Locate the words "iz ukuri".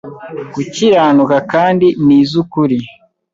2.21-2.77